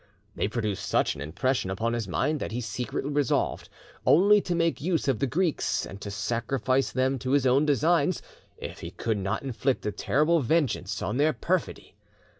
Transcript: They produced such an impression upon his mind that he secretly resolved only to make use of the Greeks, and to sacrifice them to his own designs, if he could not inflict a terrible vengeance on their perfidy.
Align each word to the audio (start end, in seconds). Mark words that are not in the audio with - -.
They 0.35 0.47
produced 0.47 0.87
such 0.87 1.13
an 1.13 1.21
impression 1.21 1.69
upon 1.69 1.93
his 1.93 2.07
mind 2.07 2.39
that 2.39 2.51
he 2.51 2.59
secretly 2.59 3.11
resolved 3.11 3.69
only 4.03 4.41
to 4.41 4.55
make 4.55 4.81
use 4.81 5.07
of 5.07 5.19
the 5.19 5.27
Greeks, 5.27 5.85
and 5.85 6.01
to 6.01 6.09
sacrifice 6.09 6.91
them 6.91 7.19
to 7.19 7.29
his 7.29 7.45
own 7.45 7.67
designs, 7.67 8.19
if 8.57 8.79
he 8.79 8.89
could 8.89 9.19
not 9.19 9.43
inflict 9.43 9.85
a 9.85 9.91
terrible 9.91 10.39
vengeance 10.39 11.03
on 11.03 11.17
their 11.17 11.33
perfidy. 11.33 11.93